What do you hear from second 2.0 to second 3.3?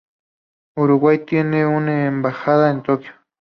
embajada en Tokio.